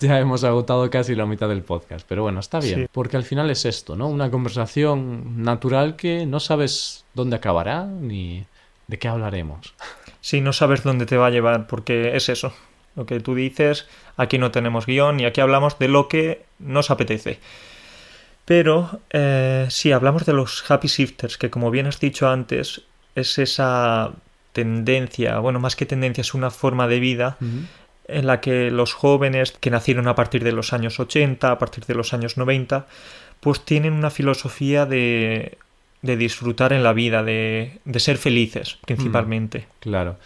ya 0.00 0.20
hemos 0.20 0.44
agotado 0.44 0.88
casi 0.90 1.14
la 1.14 1.24
mitad 1.24 1.48
del 1.48 1.62
podcast. 1.62 2.06
Pero 2.06 2.22
bueno, 2.22 2.40
está 2.40 2.60
bien, 2.60 2.86
porque 2.92 3.16
al 3.16 3.24
final 3.24 3.50
es 3.50 3.64
esto, 3.64 3.96
¿no? 3.96 4.08
Una 4.08 4.30
conversación 4.30 5.42
natural 5.42 5.96
que 5.96 6.26
no 6.26 6.40
sabes 6.40 7.06
dónde 7.14 7.36
acabará 7.36 7.86
ni 7.86 8.44
de 8.86 8.98
qué 8.98 9.08
hablaremos. 9.08 9.74
Sí, 10.20 10.42
no 10.42 10.52
sabes 10.52 10.82
dónde 10.82 11.06
te 11.06 11.16
va 11.16 11.28
a 11.28 11.30
llevar, 11.30 11.66
porque 11.68 12.14
es 12.16 12.28
eso. 12.28 12.52
Lo 12.96 13.06
que 13.06 13.20
tú 13.20 13.34
dices, 13.34 13.86
aquí 14.16 14.38
no 14.38 14.50
tenemos 14.50 14.86
guion 14.86 15.20
y 15.20 15.24
aquí 15.24 15.40
hablamos 15.40 15.78
de 15.78 15.88
lo 15.88 16.08
que 16.08 16.44
nos 16.58 16.90
apetece. 16.90 17.38
Pero 18.44 19.00
eh, 19.10 19.66
si 19.70 19.92
hablamos 19.92 20.24
de 20.24 20.32
los 20.32 20.68
happy 20.68 20.88
shifters, 20.88 21.36
que 21.36 21.50
como 21.50 21.70
bien 21.70 21.86
has 21.86 22.00
dicho 22.00 22.28
antes, 22.28 22.82
es 23.14 23.38
esa 23.38 24.12
tendencia, 24.52 25.38
bueno, 25.38 25.60
más 25.60 25.76
que 25.76 25.86
tendencia, 25.86 26.22
es 26.22 26.34
una 26.34 26.50
forma 26.50 26.88
de 26.88 26.98
vida 26.98 27.36
en 28.08 28.26
la 28.26 28.40
que 28.40 28.70
los 28.70 28.94
jóvenes 28.94 29.52
que 29.52 29.70
nacieron 29.70 30.08
a 30.08 30.14
partir 30.14 30.42
de 30.42 30.52
los 30.52 30.72
años 30.72 30.98
80, 30.98 31.52
a 31.52 31.58
partir 31.58 31.84
de 31.84 31.94
los 31.94 32.14
años 32.14 32.38
90, 32.38 32.86
pues 33.40 33.60
tienen 33.60 33.92
una 33.92 34.10
filosofía 34.10 34.86
de, 34.86 35.58
de 36.02 36.16
disfrutar 36.16 36.72
en 36.72 36.82
la 36.82 36.92
vida, 36.92 37.22
de, 37.22 37.78
de 37.84 38.00
ser 38.00 38.16
felices 38.16 38.78
principalmente. 38.84 39.66
claro. 39.80 40.16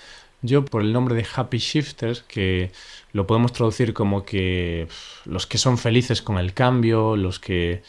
Yo, 0.43 0.65
por 0.65 0.83
el 0.83 0.93
nombre 0.93 1.15
de 1.15 1.27
Happy 1.35 1.59
Shifters, 1.59 2.23
que 2.23 2.73
lo 3.13 3.27
podemos 3.27 3.53
traducir 3.53 3.95
como 3.95 4.25
que 4.25 4.89
los 5.25 5.47
que 5.47 5.59
son 5.59 5.79
felices 5.79 6.21
con 6.21 6.39
el 6.39 6.53
cambio, 6.53 7.17
los 7.17 7.39
que 7.39 7.83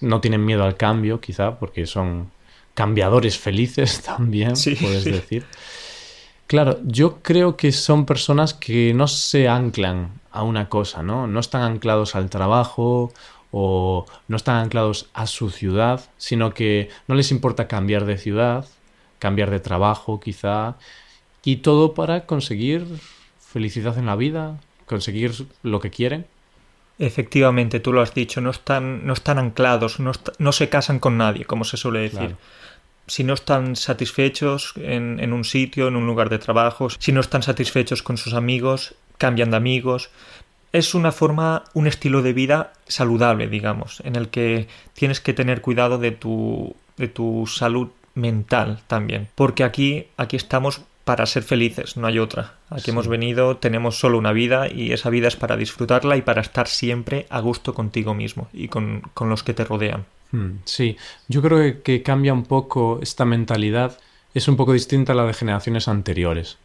no 0.00 0.20
tienen 0.20 0.44
miedo 0.44 0.64
al 0.64 0.76
cambio, 0.76 1.20
quizá, 1.20 1.58
porque 1.58 1.86
son 1.86 2.30
cambiadores 2.74 3.38
felices 3.38 4.02
también, 4.04 4.54
puedes 4.80 5.04
decir. 5.18 5.44
Claro, 6.46 6.78
yo 6.84 7.22
creo 7.22 7.56
que 7.56 7.72
son 7.72 8.06
personas 8.06 8.54
que 8.54 8.94
no 8.94 9.08
se 9.08 9.48
anclan 9.48 10.20
a 10.30 10.44
una 10.44 10.68
cosa, 10.68 11.02
¿no? 11.02 11.26
No 11.26 11.40
están 11.40 11.62
anclados 11.62 12.14
al 12.14 12.30
trabajo 12.30 13.12
o 13.50 14.06
no 14.28 14.36
están 14.36 14.56
anclados 14.56 15.08
a 15.12 15.26
su 15.26 15.50
ciudad, 15.50 16.04
sino 16.18 16.54
que 16.54 16.88
no 17.08 17.16
les 17.16 17.32
importa 17.32 17.66
cambiar 17.66 18.04
de 18.04 18.16
ciudad, 18.16 18.64
cambiar 19.18 19.50
de 19.50 19.58
trabajo 19.58 20.20
quizá, 20.20 20.76
y 21.46 21.58
todo 21.58 21.94
para 21.94 22.26
conseguir 22.26 22.84
felicidad 23.38 23.96
en 23.98 24.06
la 24.06 24.16
vida, 24.16 24.58
conseguir 24.84 25.32
lo 25.62 25.78
que 25.78 25.90
quieren. 25.90 26.26
Efectivamente, 26.98 27.78
tú 27.78 27.92
lo 27.92 28.02
has 28.02 28.12
dicho, 28.14 28.40
no 28.40 28.50
están, 28.50 29.06
no 29.06 29.12
están 29.12 29.38
anclados, 29.38 30.00
no, 30.00 30.10
no 30.38 30.50
se 30.50 30.68
casan 30.68 30.98
con 30.98 31.16
nadie, 31.16 31.44
como 31.44 31.62
se 31.62 31.76
suele 31.76 32.00
decir. 32.00 32.34
Si 33.06 33.22
no 33.22 33.32
están 33.32 33.76
satisfechos 33.76 34.72
en, 34.74 35.20
en 35.20 35.32
un 35.32 35.44
sitio, 35.44 35.86
en 35.86 35.94
un 35.94 36.04
lugar 36.04 36.30
de 36.30 36.40
trabajo, 36.40 36.90
si 36.90 37.12
no 37.12 37.20
están 37.20 37.44
satisfechos 37.44 38.02
con 38.02 38.16
sus 38.16 38.34
amigos, 38.34 38.96
cambian 39.16 39.52
de 39.52 39.56
amigos, 39.56 40.10
es 40.72 40.96
una 40.96 41.12
forma, 41.12 41.62
un 41.74 41.86
estilo 41.86 42.22
de 42.22 42.32
vida 42.32 42.72
saludable, 42.88 43.46
digamos, 43.46 44.02
en 44.04 44.16
el 44.16 44.30
que 44.30 44.66
tienes 44.94 45.20
que 45.20 45.32
tener 45.32 45.60
cuidado 45.60 45.98
de 45.98 46.10
tu, 46.10 46.74
de 46.96 47.06
tu 47.06 47.46
salud 47.46 47.90
mental 48.16 48.80
también. 48.88 49.28
Porque 49.36 49.62
aquí, 49.62 50.08
aquí 50.16 50.34
estamos 50.34 50.82
para 51.06 51.24
ser 51.26 51.44
felices, 51.44 51.96
no 51.96 52.08
hay 52.08 52.18
otra. 52.18 52.54
Aquí 52.68 52.90
hemos 52.90 53.06
venido, 53.06 53.58
tenemos 53.58 53.96
solo 53.96 54.18
una 54.18 54.32
vida 54.32 54.66
y 54.68 54.90
esa 54.90 55.08
vida 55.08 55.28
es 55.28 55.36
para 55.36 55.56
disfrutarla 55.56 56.16
y 56.16 56.22
para 56.22 56.40
estar 56.40 56.66
siempre 56.66 57.26
a 57.30 57.38
gusto 57.38 57.74
contigo 57.74 58.12
mismo 58.12 58.48
y 58.52 58.66
con, 58.66 59.02
los 59.20 59.44
que 59.44 59.54
te 59.54 59.64
rodean. 59.64 60.04
Hmm, 60.32 60.56
sí, 60.64 60.96
yo 61.28 61.42
creo 61.42 61.80
que 61.84 62.02
cambia 62.02 62.32
un 62.32 62.42
poco 62.42 62.98
esta 63.00 63.24
mentalidad, 63.24 63.96
es 64.34 64.48
un 64.48 64.56
poco 64.56 64.72
distinta 64.72 65.12
a 65.12 65.14
la 65.14 65.24
de 65.26 65.34
generaciones 65.34 65.86
anteriores. 65.86 66.58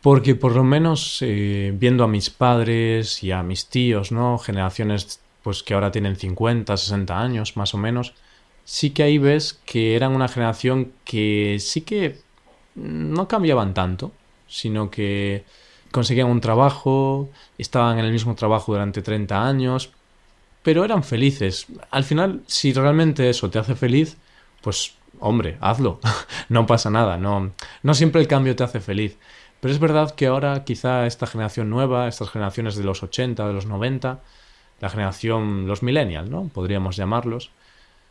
Porque 0.00 0.34
por 0.34 0.56
lo 0.56 0.64
menos 0.64 1.18
eh, 1.20 1.74
viendo 1.76 2.02
a 2.02 2.08
mis 2.08 2.30
padres 2.30 3.22
y 3.22 3.30
a 3.30 3.42
mis 3.42 3.66
tíos, 3.66 4.10
¿no? 4.10 4.38
Generaciones 4.38 5.20
pues 5.42 5.62
que 5.62 5.74
ahora 5.74 5.92
tienen 5.92 6.16
50, 6.16 6.74
60 6.74 7.20
años 7.20 7.58
más 7.58 7.74
o 7.74 7.76
menos, 7.76 8.14
sí 8.64 8.88
que 8.88 9.02
ahí 9.02 9.18
ves 9.18 9.60
que 9.66 9.96
eran 9.96 10.12
una 10.12 10.28
generación 10.28 10.92
que 11.04 11.58
sí 11.60 11.82
que 11.82 12.29
no 12.80 13.28
cambiaban 13.28 13.74
tanto, 13.74 14.12
sino 14.48 14.90
que 14.90 15.44
conseguían 15.90 16.28
un 16.28 16.40
trabajo, 16.40 17.28
estaban 17.58 17.98
en 17.98 18.04
el 18.04 18.12
mismo 18.12 18.34
trabajo 18.34 18.72
durante 18.72 19.02
30 19.02 19.46
años, 19.46 19.90
pero 20.62 20.84
eran 20.84 21.02
felices. 21.02 21.66
Al 21.90 22.04
final, 22.04 22.42
si 22.46 22.72
realmente 22.72 23.28
eso 23.28 23.50
te 23.50 23.58
hace 23.58 23.74
feliz, 23.74 24.16
pues 24.62 24.94
hombre, 25.18 25.56
hazlo, 25.60 26.00
no 26.48 26.66
pasa 26.66 26.90
nada, 26.90 27.16
no, 27.16 27.52
no 27.82 27.94
siempre 27.94 28.20
el 28.20 28.28
cambio 28.28 28.56
te 28.56 28.64
hace 28.64 28.80
feliz. 28.80 29.16
Pero 29.60 29.74
es 29.74 29.80
verdad 29.80 30.14
que 30.14 30.26
ahora 30.26 30.64
quizá 30.64 31.06
esta 31.06 31.26
generación 31.26 31.68
nueva, 31.68 32.08
estas 32.08 32.30
generaciones 32.30 32.76
de 32.76 32.84
los 32.84 33.02
80, 33.02 33.46
de 33.46 33.52
los 33.52 33.66
90, 33.66 34.20
la 34.80 34.88
generación, 34.88 35.66
los 35.66 35.82
millennials, 35.82 36.30
¿no? 36.30 36.48
Podríamos 36.48 36.96
llamarlos, 36.96 37.50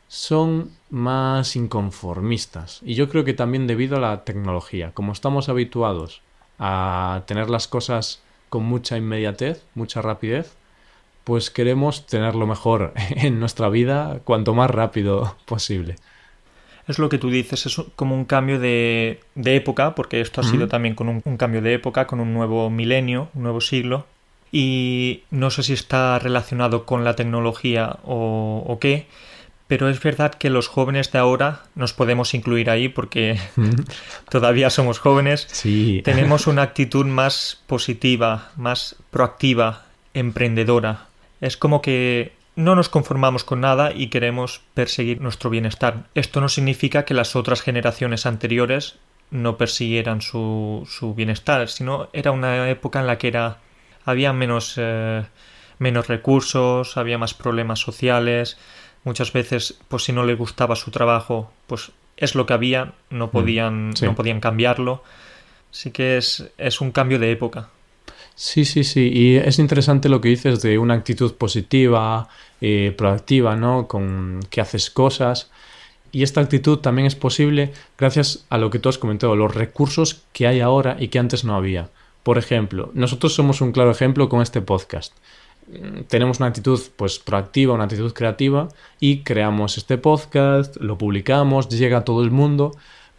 son 0.10 0.72
más 0.90 1.56
inconformistas. 1.56 2.82
Y 2.84 2.96
yo 2.96 3.08
creo 3.08 3.24
que 3.24 3.34
también 3.34 3.68
debido 3.68 3.96
a 3.96 4.02
la 4.02 4.26
tecnología. 4.26 4.92
Como 4.94 5.14
estamos 5.14 5.48
habituados 5.48 6.22
a 6.58 7.24
tener 7.28 7.50
las 7.50 7.70
cosas 7.70 8.22
con 8.50 8.66
mucha 8.66 8.98
inmediatez, 8.98 9.64
mucha 9.76 10.02
rapidez, 10.02 10.58
pues 11.24 11.50
queremos 11.50 12.08
tenerlo 12.08 12.46
mejor 12.46 12.94
en 13.12 13.40
nuestra 13.40 13.70
vida 13.70 14.20
cuanto 14.26 14.54
más 14.54 14.70
rápido 14.70 15.38
posible 15.46 15.96
es 16.90 16.98
lo 16.98 17.08
que 17.08 17.20
tú 17.20 17.30
dices, 17.30 17.68
es 17.68 17.80
como 17.96 18.16
un 18.16 18.26
cambio 18.26 18.60
de, 18.60 19.20
época, 19.36 19.94
porque 19.94 20.22
esto 20.22 20.42
ha 20.42 20.44
sido 20.44 20.68
también 20.68 20.96
con 20.96 21.08
un, 21.08 21.38
cambio 21.38 21.62
de 21.62 21.76
época, 21.76 22.08
con 22.08 22.20
un 22.20 22.34
nuevo 22.34 22.72
milenio, 22.72 23.30
un 23.36 23.44
nuevo 23.44 23.62
siglo, 23.62 24.08
y 24.52 25.22
no 25.30 25.52
sé 25.52 25.62
si 25.62 25.74
está 25.74 26.18
relacionado 26.18 26.88
con 26.88 27.04
la 27.04 27.16
tecnología 27.16 28.00
o, 28.04 28.80
qué, 28.82 29.06
pero 29.70 29.88
es 29.88 30.02
verdad 30.02 30.34
que 30.34 30.50
los 30.50 30.68
jóvenes 30.68 31.12
de 31.12 31.20
ahora 31.20 31.62
nos 31.76 31.94
podemos 31.94 32.34
incluir 32.34 32.72
ahí 32.72 32.90
porque 32.90 33.40
todavía 34.30 34.72
somos 34.72 34.98
jóvenes, 34.98 35.48
sí. 35.50 36.02
tenemos 36.04 36.48
una 36.48 36.64
actitud 36.64 37.06
más 37.06 37.62
positiva, 37.68 38.50
más 38.58 38.96
proactiva, 39.12 39.86
emprendedora. 40.16 41.06
Es 41.40 41.56
como 41.56 41.84
que 41.84 42.34
no 42.56 42.76
nos 42.76 42.90
conformamos 42.90 43.44
con 43.44 43.62
nada 43.62 43.94
y 43.94 44.08
queremos 44.08 44.62
perseguir 44.74 45.22
nuestro 45.22 45.52
bienestar. 45.52 46.08
Esto 46.16 46.42
no 46.42 46.50
significa 46.50 47.06
que 47.06 47.14
las 47.14 47.36
otras 47.36 47.62
generaciones 47.62 48.26
anteriores 48.26 48.96
no 49.30 49.56
persiguieran 49.58 50.22
su, 50.24 50.88
su 50.90 51.14
bienestar, 51.14 51.70
sino 51.70 52.10
era 52.12 52.32
una 52.32 52.68
época 52.72 53.00
en 53.00 53.08
la 53.08 53.20
que 53.20 53.28
era 53.28 53.60
había 54.04 54.34
menos, 54.34 54.74
eh, 54.78 55.24
menos 55.78 56.08
recursos, 56.08 56.98
había 56.98 57.20
más 57.20 57.36
problemas 57.36 57.80
sociales, 57.80 58.58
muchas 59.04 59.34
veces, 59.34 59.78
pues 59.88 60.04
si 60.04 60.14
no 60.14 60.26
le 60.26 60.36
gustaba 60.36 60.76
su 60.76 60.92
trabajo, 60.92 61.52
pues 61.68 61.92
es 62.18 62.36
lo 62.36 62.46
que 62.46 62.54
había, 62.54 62.94
no 63.10 63.28
mm, 63.28 63.30
podían, 63.30 63.90
no 64.02 64.16
podían 64.16 64.40
cambiarlo. 64.40 65.04
Así 65.72 65.92
que 65.92 66.18
es, 66.18 66.50
es 66.58 66.82
un 66.82 66.92
cambio 66.92 67.20
de 67.20 67.32
época. 67.32 67.70
Sí, 68.36 68.66
sí, 68.66 68.84
sí. 68.84 69.10
Y 69.14 69.36
es 69.36 69.60
interesante 69.60 70.10
lo 70.10 70.22
que 70.22 70.30
dices 70.30 70.62
de 70.62 70.78
una 70.78 70.94
actitud 70.94 71.34
positiva, 71.34 72.30
eh, 72.62 72.94
proactiva, 72.98 73.56
¿no? 73.56 73.88
Con 73.88 74.40
que 74.50 74.62
haces 74.62 74.90
cosas. 74.90 75.52
Y 76.12 76.24
esta 76.24 76.42
actitud 76.42 76.80
también 76.80 77.06
es 77.06 77.16
posible 77.16 77.74
gracias 77.98 78.46
a 78.50 78.58
lo 78.58 78.70
que 78.70 78.80
tú 78.80 78.90
has 78.90 78.98
comentado, 78.98 79.36
los 79.36 79.54
recursos 79.54 80.24
que 80.34 80.48
hay 80.48 80.60
ahora 80.60 80.98
y 81.00 81.10
que 81.10 81.20
antes 81.20 81.44
no 81.44 81.56
había. 81.56 81.90
Por 82.24 82.38
ejemplo, 82.38 82.92
nosotros 82.94 83.34
somos 83.34 83.62
un 83.62 83.72
claro 83.72 83.92
ejemplo 83.92 84.30
con 84.30 84.42
este 84.42 84.62
podcast. 84.62 85.14
Tenemos 86.08 86.40
una 86.40 86.48
actitud 86.48 86.80
pues 86.96 87.20
proactiva, 87.20 87.74
una 87.74 87.84
actitud 87.84 88.12
creativa 88.14 88.70
y 89.00 89.20
creamos 89.20 89.78
este 89.78 89.98
podcast, 89.98 90.78
lo 90.78 90.98
publicamos, 90.98 91.70
llega 91.70 92.00
a 92.00 92.06
todo 92.06 92.24
el 92.24 92.32
mundo, 92.32 92.72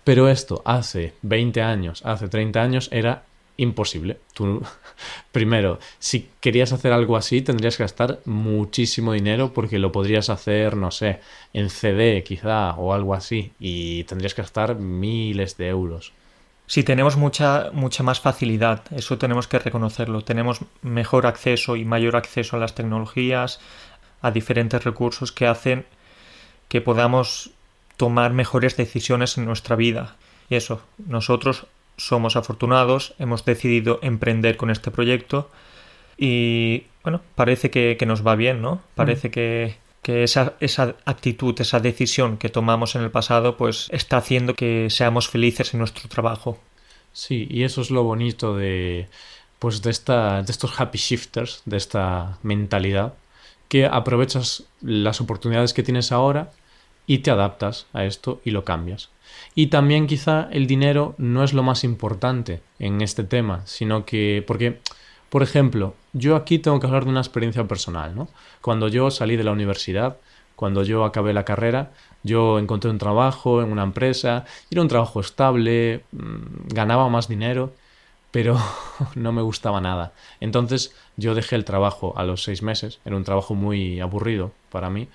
pero 0.05 0.29
esto 0.29 0.63
hace 0.65 1.15
20 1.23 1.63
años, 1.63 2.03
hace 2.05 2.29
30 2.29 2.61
años 2.61 2.89
era 2.93 3.23
imposible. 3.57 4.19
Tú, 4.35 4.63
primero, 5.33 5.79
si 5.99 6.29
querías 6.41 6.73
hacer 6.73 6.93
algo 6.93 7.17
así, 7.17 7.43
tendrías 7.43 7.77
que 7.77 7.85
gastar 7.85 8.21
muchísimo 8.25 9.13
dinero 9.13 9.53
porque 9.53 9.79
lo 9.79 9.93
podrías 9.93 10.31
hacer, 10.31 10.77
no 10.77 10.91
sé, 10.91 11.21
en 11.53 11.71
CD 11.71 12.25
quizá 12.25 12.75
o 12.75 12.95
algo 12.95 13.15
así, 13.15 13.53
y 13.61 14.05
tendrías 14.05 14.35
que 14.35 14.43
gastar 14.43 14.77
miles 14.77 15.57
de 15.57 15.69
euros. 15.69 16.13
Sí, 16.71 16.85
tenemos 16.85 17.17
mucha, 17.17 17.71
mucha 17.73 18.05
más 18.05 18.21
facilidad, 18.21 18.85
eso 18.93 19.19
tenemos 19.19 19.49
que 19.49 19.59
reconocerlo. 19.59 20.23
Tenemos 20.23 20.61
mejor 20.83 21.27
acceso 21.27 21.75
y 21.75 21.85
mayor 21.85 22.15
acceso 22.15 22.55
a 22.55 22.61
las 22.61 22.77
tecnologías, 22.77 23.59
a 24.23 24.31
diferentes 24.31 24.85
recursos 24.85 25.33
que 25.33 25.49
hacen 25.49 25.85
que 26.69 26.81
podamos 26.81 27.51
tomar 27.97 28.33
mejores 28.35 28.77
decisiones 28.77 29.37
en 29.37 29.47
nuestra 29.47 29.75
vida. 29.75 30.15
Y 30.49 30.55
eso, 30.55 30.81
nosotros 31.09 31.67
somos 31.97 32.37
afortunados, 32.37 33.15
hemos 33.19 33.45
decidido 33.45 33.99
emprender 34.01 34.57
con 34.57 34.71
este 34.71 34.93
proyecto 34.93 35.51
y 36.17 36.85
bueno, 37.03 37.21
parece 37.35 37.73
que, 37.73 37.99
nos 38.07 38.25
va 38.25 38.37
bien, 38.37 38.63
¿no? 38.63 38.81
Parece 38.95 39.27
mm. 39.29 39.33
que, 39.33 39.77
esa, 40.05 40.55
esa, 40.61 40.97
actitud, 41.05 41.61
esa 41.61 41.81
decisión 41.81 42.37
que 42.39 42.49
tomamos 42.49 42.95
en 42.97 43.03
el 43.03 43.11
pasado, 43.11 43.57
pues 43.57 43.89
está 43.91 44.17
haciendo 44.17 44.55
que 44.55 44.89
seamos 44.91 45.29
felices 45.29 45.75
en 45.75 45.79
nuestro 45.79 46.09
trabajo. 46.09 46.59
Sí, 47.13 47.47
y 47.51 47.65
eso 47.65 47.81
es 47.81 47.91
lo 47.91 48.05
bonito 48.05 48.57
de 48.57 49.09
pues 49.61 49.83
de 49.83 49.91
esta, 49.91 50.43
de 50.43 50.51
estos 50.51 50.81
happy 50.81 50.99
shifters, 50.99 51.63
de 51.67 51.77
esta 51.77 52.39
mentalidad, 52.43 53.15
que 53.69 53.87
aprovechas 53.87 54.65
las 54.81 55.21
oportunidades 55.21 55.75
que 55.75 55.83
tienes 55.83 56.13
ahora 56.13 56.51
y 57.07 57.19
te 57.19 57.31
adaptas 57.31 57.87
a 57.93 58.05
esto 58.05 58.41
y 58.43 58.53
lo 58.53 58.65
cambias. 58.65 59.11
Y 59.55 59.67
también 59.67 60.07
quizá 60.07 60.49
el 60.51 60.67
dinero 60.67 61.15
no 61.19 61.45
es 61.45 61.53
lo 61.53 61.63
más 61.63 61.85
importante 61.85 62.63
en 62.79 63.03
este 63.03 63.23
tema, 63.23 63.63
sino 63.67 64.07
que, 64.07 64.43
porque, 64.47 64.81
por 65.31 65.43
ejemplo, 65.43 65.95
yo 66.13 66.37
aquí 66.37 66.59
tengo 66.59 66.81
que 66.81 66.87
hablar 66.87 67.05
de 67.05 67.11
una 67.11 67.21
experiencia 67.21 67.67
personal, 67.67 68.15
¿no? 68.15 68.29
Cuando 68.61 68.89
yo 68.89 69.11
salí 69.11 69.37
de 69.37 69.45
la 69.45 69.53
universidad, 69.53 70.17
cuando 70.57 70.83
yo 70.83 71.05
acabé 71.05 71.33
la 71.33 71.45
carrera, 71.45 71.93
yo 72.23 72.59
encontré 72.59 72.91
un 72.91 72.99
trabajo 72.99 73.63
en 73.63 73.73
una 73.73 73.85
empresa, 73.85 74.45
era 74.71 74.83
un 74.83 74.89
trabajo 74.89 75.21
estable, 75.21 76.05
mm, 76.13 76.75
ganaba 76.75 77.09
más 77.09 77.29
dinero, 77.29 77.73
pero 78.31 78.59
no 79.15 79.33
me 79.33 79.43
gustaba 79.43 79.81
nada. 79.81 80.13
Entonces 80.41 80.95
yo 81.17 81.35
dejé 81.35 81.57
el 81.57 81.65
trabajo 81.65 82.13
a 82.17 82.25
los 82.25 82.43
seis 82.43 82.63
meses, 82.63 83.01
era 83.05 83.17
un 83.17 83.25
trabajo 83.25 83.55
muy 83.55 84.01
aburrido 84.01 84.53
para 84.71 84.91
mí, 84.91 85.09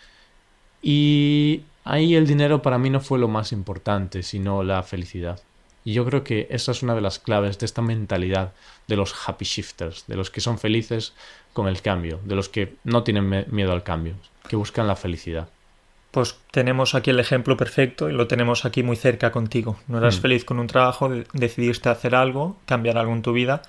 y 0.81 1.63
ahí 1.84 2.15
el 2.15 2.27
dinero 2.27 2.62
para 2.62 2.77
mí 2.77 2.89
no 2.89 3.01
fue 3.01 3.19
lo 3.19 3.27
más 3.27 3.51
importante, 3.51 4.24
sino 4.24 4.63
la 4.63 4.81
felicidad. 4.84 5.41
Y 5.86 5.94
yo 5.94 6.04
creo 6.04 6.24
que 6.24 6.48
esa 6.50 6.72
es 6.72 6.84
una 6.84 6.96
de 6.96 7.01
las 7.01 7.20
claves 7.20 7.60
de 7.60 7.65
esta 7.68 7.82
mentalidad 7.82 8.51
de 8.88 8.96
los 8.98 9.13
happy 9.27 9.46
shifters, 9.46 10.06
de 10.08 10.15
los 10.15 10.30
que 10.32 10.42
son 10.42 10.58
felices 10.60 11.13
con 11.54 11.68
el 11.68 11.82
cambio, 11.82 12.20
de 12.25 12.36
los 12.36 12.50
que 12.50 12.74
no 12.84 13.04
tienen 13.04 13.46
miedo 13.51 13.72
al 13.72 13.84
cambio, 13.84 14.15
que 14.50 14.56
buscan 14.58 14.88
la 14.88 14.96
felicidad. 14.98 15.48
pues 16.12 16.38
tenemos 16.51 16.96
aquí 16.96 17.10
el 17.10 17.20
ejemplo 17.20 17.58
perfecto 17.58 18.10
y 18.10 18.13
lo 18.13 18.25
tenemos 18.25 18.63
aquí 18.63 18.84
muy 18.84 18.96
cerca 18.96 19.34
contigo. 19.34 19.77
No 19.89 19.98
eras 19.98 20.18
Mm. 20.18 20.22
feliz 20.22 20.46
con 20.46 20.60
un 20.60 20.68
trabajo, 20.68 21.10
de- 21.10 21.25
decidiste 21.34 21.89
hacer 21.89 22.15
algo, 22.15 22.56
cambiar 22.65 22.98
algo 22.98 23.12
en 23.12 23.22
tu 23.22 23.34
vida 23.34 23.63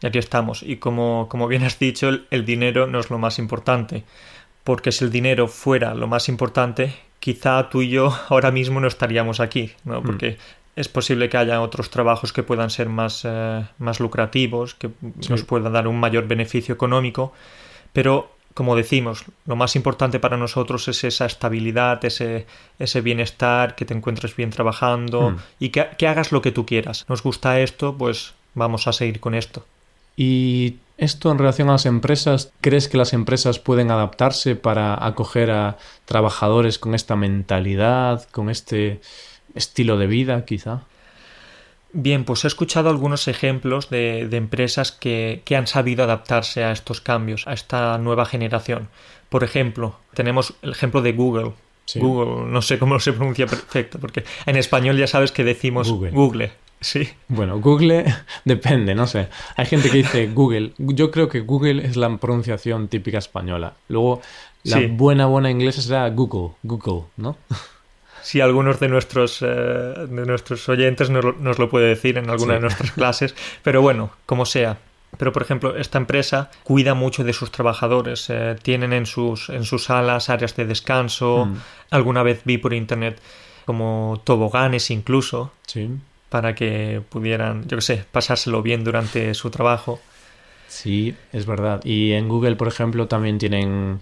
y 0.00 0.06
aquí 0.06 0.16
estamos. 0.18 0.62
Y 0.62 0.76
como, 0.78 1.28
como 1.28 1.46
bien 1.46 1.62
has 1.62 1.78
dicho, 1.78 2.08
el, 2.08 2.26
el 2.30 2.46
dinero 2.46 2.86
no 2.86 3.00
es 3.00 3.10
lo 3.10 3.18
más 3.18 3.38
importante, 3.38 4.02
porque 4.64 4.92
si 4.92 5.04
el 5.04 5.10
dinero 5.10 5.46
fuera 5.46 5.92
lo 5.94 6.06
más 6.06 6.30
importante, 6.30 6.94
quizá 7.20 7.68
tú 7.68 7.82
y 7.82 7.90
yo 7.90 8.16
ahora 8.30 8.50
mismo 8.50 8.80
no 8.80 8.88
estaríamos 8.88 9.40
aquí, 9.40 9.72
¿no? 9.84 10.02
Porque 10.02 10.38
es 10.76 10.88
posible 10.88 11.28
que 11.28 11.36
haya 11.36 11.60
otros 11.60 11.90
trabajos 11.90 12.32
que 12.32 12.42
puedan 12.42 12.70
ser 12.70 12.88
más, 12.88 13.22
eh, 13.24 13.64
más 13.78 14.00
lucrativos, 14.00 14.74
que 14.74 14.90
nos 15.28 15.42
puedan 15.44 15.72
dar 15.72 15.86
un 15.88 16.00
mayor 16.00 16.26
beneficio 16.26 16.74
económico, 16.74 17.32
pero 17.92 18.34
como 18.54 18.76
decimos, 18.76 19.24
lo 19.46 19.56
más 19.56 19.74
importante 19.74 20.20
para 20.20 20.36
nosotros 20.36 20.86
es 20.86 21.02
esa 21.02 21.26
estabilidad, 21.26 22.04
ese, 22.04 22.46
ese 22.78 23.00
bienestar, 23.00 23.74
que 23.74 23.84
te 23.84 23.94
encuentres 23.94 24.36
bien 24.36 24.50
trabajando 24.50 25.32
Mm. 25.32 25.36
y 25.58 25.68
que, 25.70 25.88
que 25.98 26.06
hagas 26.06 26.30
lo 26.30 26.40
que 26.40 26.52
tú 26.52 26.64
quieras. 26.64 27.04
Nos 27.08 27.22
gusta 27.22 27.58
esto, 27.60 27.96
pues 27.96 28.34
vamos 28.54 28.86
a 28.86 28.92
seguir 28.92 29.18
con 29.18 29.34
esto. 29.34 29.66
Y 30.16 30.76
esto 30.98 31.32
en 31.32 31.38
relación 31.38 31.68
a 31.68 31.72
las 31.72 31.86
empresas, 31.86 32.52
¿crees 32.60 32.88
que 32.88 32.96
las 32.96 33.12
empresas 33.12 33.58
pueden 33.58 33.90
adaptarse 33.90 34.54
para 34.54 35.04
acoger 35.04 35.50
a 35.50 35.76
trabajadores 36.04 36.78
con 36.78 36.94
esta 36.94 37.16
mentalidad, 37.16 38.28
con 38.30 38.48
este 38.48 39.00
estilo 39.54 39.96
de 39.98 40.06
vida, 40.06 40.44
quizá? 40.44 40.82
Bien, 41.92 42.24
pues 42.24 42.44
he 42.44 42.48
escuchado 42.48 42.90
algunos 42.90 43.28
ejemplos 43.28 43.88
de, 43.88 44.26
de 44.28 44.36
empresas 44.36 44.90
que, 44.90 45.42
que 45.44 45.54
han 45.56 45.68
sabido 45.68 46.02
adaptarse 46.02 46.64
a 46.64 46.72
estos 46.72 47.00
cambios, 47.00 47.46
a 47.46 47.52
esta 47.52 47.96
nueva 47.98 48.26
generación. 48.26 48.88
Por 49.28 49.44
ejemplo, 49.44 49.96
tenemos 50.12 50.54
el 50.62 50.72
ejemplo 50.72 51.02
de 51.02 51.12
Google. 51.12 51.52
Sí. 51.84 52.00
Google, 52.00 52.50
no 52.50 52.62
sé 52.62 52.78
cómo 52.78 52.98
se 52.98 53.12
pronuncia 53.12 53.46
perfecto, 53.46 53.98
porque 54.00 54.24
en 54.46 54.56
español 54.56 54.96
ya 54.96 55.06
sabes 55.06 55.30
que 55.30 55.44
decimos 55.44 55.88
Google. 55.90 56.10
Google. 56.10 56.52
Sí, 56.80 57.08
Bueno, 57.28 57.60
Google 57.60 58.04
depende, 58.44 58.94
no 58.94 59.06
sé. 59.06 59.28
Hay 59.56 59.64
gente 59.66 59.88
que 59.90 59.98
dice 59.98 60.26
Google. 60.28 60.72
Yo 60.78 61.10
creo 61.10 61.28
que 61.28 61.40
Google 61.40 61.86
es 61.86 61.96
la 61.96 62.14
pronunciación 62.18 62.88
típica 62.88 63.18
española. 63.18 63.74
Luego, 63.88 64.20
la 64.64 64.78
Sí. 64.78 64.86
buena, 64.86 65.26
buena 65.26 65.50
inglesa 65.50 65.80
será 65.80 66.08
Google, 66.10 66.56
Google, 66.64 67.04
¿no? 67.16 67.36
si 68.24 68.40
algunos 68.40 68.80
de 68.80 68.88
nuestros, 68.88 69.40
eh, 69.42 69.46
de 69.46 70.26
nuestros 70.26 70.68
oyentes 70.68 71.10
nos, 71.10 71.24
lo- 71.24 71.32
nos 71.34 71.58
lo 71.60 71.68
puede 71.68 71.86
decir 71.88 72.18
en 72.18 72.28
alguna 72.30 72.54
Sí. 72.54 72.56
de 72.56 72.60
nuestras 72.60 72.90
clases, 72.98 73.34
pero 73.62 73.80
bueno, 73.82 74.10
como 74.26 74.44
sea. 74.46 74.78
Pero, 75.16 75.30
por 75.32 75.42
ejemplo, 75.42 75.76
esta 75.76 75.98
empresa 75.98 76.50
cuida 76.64 76.94
mucho 76.94 77.22
de 77.22 77.32
sus 77.32 77.52
trabajadores. 77.52 78.28
eh, 78.30 78.56
tienen 78.60 78.92
en 78.92 79.06
sus, 79.06 79.48
en 79.48 79.62
sus 79.64 79.84
salas 79.84 80.28
áreas 80.28 80.56
de 80.56 80.64
descanso. 80.64 81.46
Mm. 81.46 81.56
Alguna 81.90 82.24
vez 82.24 82.40
vi 82.44 82.58
por 82.58 82.74
internet 82.74 83.20
como 83.64 84.20
toboganes 84.24 84.90
incluso 84.90 85.52
Sí. 85.66 85.88
para 86.30 86.56
que 86.56 87.00
pudieran, 87.10 87.68
yo 87.68 87.76
qué 87.76 87.82
sé, 87.82 88.04
pasárselo 88.10 88.60
bien 88.62 88.82
durante 88.82 89.34
su 89.34 89.50
trabajo. 89.50 90.00
Sí, 90.66 91.14
es 91.32 91.46
verdad. 91.46 91.80
Y 91.84 92.12
en 92.12 92.28
Google, 92.28 92.56
por 92.56 92.66
ejemplo, 92.66 93.06
también 93.06 93.38
tienen, 93.38 94.00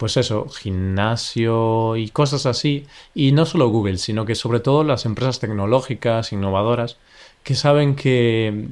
pues 0.00 0.16
eso, 0.16 0.48
gimnasio 0.48 1.94
y 1.96 2.08
cosas 2.08 2.46
así. 2.46 2.86
Y 3.14 3.32
no 3.32 3.44
solo 3.44 3.68
Google, 3.68 3.98
sino 3.98 4.24
que 4.24 4.34
sobre 4.34 4.60
todo 4.60 4.82
las 4.82 5.04
empresas 5.04 5.40
tecnológicas, 5.40 6.32
innovadoras, 6.32 6.96
que 7.44 7.54
saben 7.54 7.96
que 7.96 8.66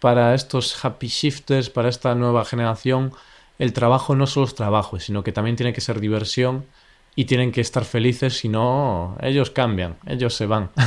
para 0.00 0.34
estos 0.34 0.84
happy 0.84 1.06
shifters, 1.06 1.70
para 1.70 1.88
esta 1.88 2.16
nueva 2.16 2.44
generación, 2.44 3.12
el 3.60 3.72
trabajo 3.72 4.16
no 4.16 4.26
solo 4.26 4.46
es 4.46 4.56
trabajo, 4.56 4.98
sino 4.98 5.22
que 5.22 5.30
también 5.30 5.54
tiene 5.54 5.72
que 5.72 5.80
ser 5.80 6.00
diversión 6.00 6.66
y 7.14 7.26
tienen 7.26 7.52
que 7.52 7.60
estar 7.60 7.84
felices, 7.84 8.36
si 8.38 8.48
no, 8.48 9.16
ellos 9.20 9.50
cambian, 9.50 9.96
ellos 10.06 10.34
se 10.34 10.46
van. 10.46 10.70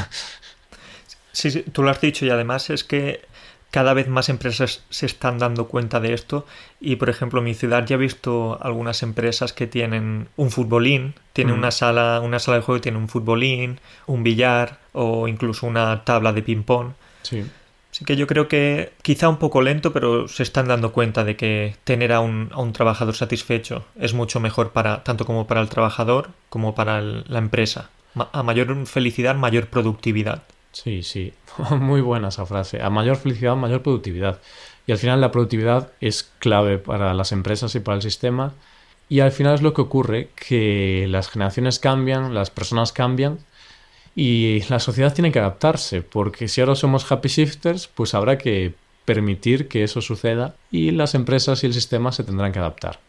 Sí, 1.32 1.52
sí, 1.52 1.64
tú 1.64 1.84
lo 1.84 1.90
has 1.90 2.00
dicho 2.00 2.26
y 2.26 2.30
además 2.30 2.70
es 2.70 2.86
que 2.86 3.26
cada 3.72 3.94
vez 3.94 4.08
más 4.08 4.30
empresas 4.30 4.84
se 4.90 5.06
están 5.06 5.38
dando 5.38 5.68
cuenta 5.68 6.00
de 6.00 6.14
esto 6.14 6.46
y 6.80 6.96
por 6.96 7.10
ejemplo 7.10 7.40
en 7.40 7.46
mi 7.46 7.54
ciudad 7.54 7.86
ya 7.86 7.96
he 7.96 8.00
visto 8.00 8.58
algunas 8.62 9.04
empresas 9.04 9.52
que 9.54 9.68
tienen 9.68 10.30
un 10.38 10.50
futbolín, 10.52 11.14
tienen 11.34 11.56
Mm. 11.56 11.60
una 11.60 11.72
sala, 11.72 12.22
una 12.24 12.40
sala 12.40 12.58
de 12.58 12.64
juego, 12.64 12.80
tienen 12.82 13.02
un 13.02 13.10
futbolín, 13.10 13.80
un 14.08 14.24
billar 14.24 14.80
o 14.94 15.28
incluso 15.28 15.68
una 15.68 16.04
tabla 16.06 16.32
de 16.32 16.42
ping 16.42 16.64
pong. 16.64 16.92
Sí. 17.24 17.44
Así 17.92 18.04
que 18.04 18.16
yo 18.18 18.28
creo 18.28 18.48
que 18.50 18.92
quizá 19.02 19.30
un 19.30 19.38
poco 19.38 19.62
lento, 19.62 19.94
pero 19.94 20.28
se 20.28 20.44
están 20.44 20.68
dando 20.68 20.92
cuenta 20.92 21.24
de 21.24 21.38
que 21.38 21.76
tener 21.86 22.12
a 22.12 22.20
un, 22.20 22.50
a 22.52 22.60
un 22.62 22.74
trabajador 22.74 23.16
satisfecho 23.16 23.86
es 24.00 24.14
mucho 24.14 24.40
mejor 24.42 24.72
para 24.72 25.04
tanto 25.04 25.26
como 25.26 25.48
para 25.48 25.62
el 25.62 25.70
trabajador 25.70 26.30
como 26.50 26.76
para 26.76 27.00
el- 27.00 27.24
la 27.30 27.40
empresa. 27.40 27.90
Ma- 28.14 28.30
A 28.34 28.44
mayor 28.44 28.86
felicidad, 28.86 29.36
mayor 29.36 29.68
productividad. 29.68 30.44
Sí, 30.76 31.04
sí, 31.04 31.34
muy 31.80 32.02
buena 32.02 32.28
esa 32.28 32.46
frase. 32.46 32.82
A 32.82 32.90
mayor 32.90 33.16
felicidad, 33.16 33.56
mayor 33.56 33.82
productividad. 33.82 34.42
Y 34.86 34.92
al 34.92 34.98
final 34.98 35.22
la 35.22 35.32
productividad 35.32 35.92
es 36.02 36.24
clave 36.40 36.78
para 36.78 37.14
las 37.14 37.32
empresas 37.32 37.74
y 37.76 37.80
para 37.80 37.96
el 37.96 38.02
sistema. 38.02 38.54
Y 39.08 39.22
al 39.22 39.32
final 39.32 39.56
es 39.56 39.62
lo 39.62 39.74
que 39.74 39.82
ocurre, 39.82 40.30
que 40.36 41.08
las 41.10 41.30
generaciones 41.30 41.80
cambian, 41.80 42.34
las 42.34 42.50
personas 42.50 42.92
cambian 42.92 43.40
y 44.16 44.64
la 44.70 44.80
sociedad 44.80 45.14
tiene 45.14 45.32
que 45.32 45.40
adaptarse, 45.40 46.02
porque 46.02 46.48
si 46.48 46.62
ahora 46.62 46.76
somos 46.76 47.10
happy 47.10 47.30
shifters, 47.30 47.88
pues 47.88 48.14
habrá 48.14 48.38
que 48.38 48.74
permitir 49.06 49.68
que 49.68 49.84
eso 49.84 50.02
suceda 50.02 50.56
y 50.72 50.92
las 50.92 51.16
empresas 51.16 51.64
y 51.64 51.68
el 51.68 51.74
sistema 51.74 52.12
se 52.12 52.24
tendrán 52.24 52.52
que 52.52 52.60
adaptar. 52.60 53.00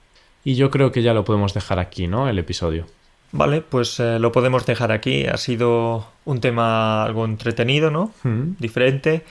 Y 0.44 0.54
yo 0.54 0.70
creo 0.70 0.92
que 0.92 1.02
ya 1.02 1.14
lo 1.14 1.24
podemos 1.24 1.54
dejar 1.54 1.78
aquí, 1.78 2.06
¿no? 2.06 2.28
El 2.28 2.38
episodio. 2.38 2.86
Vale, 3.32 3.60
pues 3.60 4.00
eh, 4.00 4.18
lo 4.18 4.32
podemos 4.32 4.66
dejar 4.66 4.92
aquí. 4.92 5.26
Ha 5.26 5.36
sido 5.36 6.06
un 6.24 6.40
tema 6.40 7.04
algo 7.04 7.24
entretenido, 7.24 7.90
¿no? 7.90 8.12
Mm. 8.22 8.52
Diferente. 8.58 9.24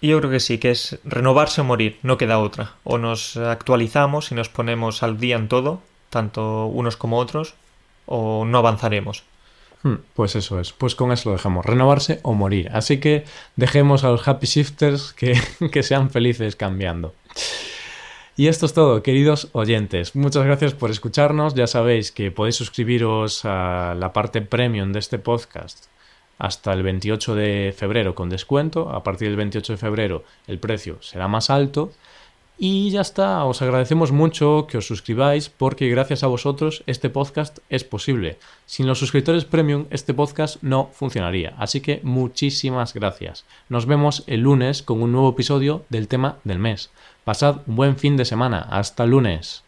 Y 0.00 0.08
yo 0.08 0.18
creo 0.18 0.30
que 0.30 0.40
sí, 0.40 0.58
que 0.58 0.70
es 0.70 0.98
renovarse 1.04 1.60
o 1.60 1.64
morir, 1.64 1.98
no 2.02 2.18
queda 2.18 2.38
otra. 2.38 2.72
O 2.84 2.98
nos 2.98 3.36
actualizamos 3.36 4.32
y 4.32 4.34
nos 4.34 4.48
ponemos 4.48 5.02
al 5.02 5.18
día 5.18 5.36
en 5.36 5.48
todo, 5.48 5.80
tanto 6.10 6.66
unos 6.66 6.96
como 6.96 7.18
otros, 7.18 7.54
o 8.06 8.44
no 8.44 8.58
avanzaremos. 8.58 9.22
Hmm, 9.82 9.96
Pues 10.14 10.34
eso 10.36 10.60
es, 10.60 10.72
pues 10.72 10.94
con 10.94 11.12
eso 11.12 11.30
lo 11.30 11.36
dejamos, 11.36 11.64
renovarse 11.64 12.20
o 12.22 12.34
morir. 12.34 12.70
Así 12.72 12.98
que 12.98 13.24
dejemos 13.56 14.04
a 14.04 14.10
los 14.10 14.26
happy 14.26 14.46
shifters 14.46 15.12
que, 15.12 15.40
que 15.72 15.82
sean 15.82 16.10
felices 16.10 16.56
cambiando. 16.56 17.14
Y 18.36 18.48
esto 18.48 18.66
es 18.66 18.72
todo, 18.72 19.00
queridos 19.04 19.48
oyentes. 19.52 20.16
Muchas 20.16 20.44
gracias 20.44 20.74
por 20.74 20.90
escucharnos. 20.90 21.54
Ya 21.54 21.68
sabéis 21.68 22.10
que 22.10 22.32
podéis 22.32 22.56
suscribiros 22.56 23.44
a 23.44 23.94
la 23.96 24.12
parte 24.12 24.42
premium 24.42 24.92
de 24.92 24.98
este 24.98 25.20
podcast 25.20 25.86
hasta 26.38 26.72
el 26.72 26.82
28 26.82 27.36
de 27.36 27.72
febrero 27.76 28.16
con 28.16 28.28
descuento. 28.28 28.90
A 28.90 29.04
partir 29.04 29.28
del 29.28 29.36
28 29.36 29.74
de 29.74 29.76
febrero 29.76 30.24
el 30.48 30.58
precio 30.58 31.00
será 31.00 31.28
más 31.28 31.48
alto. 31.48 31.92
Y 32.56 32.90
ya 32.90 33.00
está, 33.00 33.44
os 33.44 33.62
agradecemos 33.62 34.12
mucho 34.12 34.66
que 34.68 34.78
os 34.78 34.86
suscribáis 34.86 35.48
porque 35.48 35.88
gracias 35.88 36.22
a 36.22 36.28
vosotros 36.28 36.84
este 36.86 37.10
podcast 37.10 37.58
es 37.68 37.82
posible. 37.82 38.38
Sin 38.64 38.86
los 38.86 38.98
suscriptores 39.00 39.44
premium 39.44 39.86
este 39.90 40.14
podcast 40.14 40.62
no 40.62 40.88
funcionaría. 40.92 41.54
Así 41.58 41.80
que 41.80 42.00
muchísimas 42.04 42.94
gracias. 42.94 43.44
Nos 43.68 43.86
vemos 43.86 44.22
el 44.28 44.40
lunes 44.40 44.82
con 44.82 45.02
un 45.02 45.12
nuevo 45.12 45.30
episodio 45.30 45.84
del 45.88 46.06
tema 46.06 46.38
del 46.44 46.60
mes. 46.60 46.90
Pasad 47.24 47.62
un 47.66 47.74
buen 47.76 47.96
fin 47.96 48.16
de 48.16 48.24
semana. 48.24 48.60
Hasta 48.60 49.04
lunes. 49.04 49.64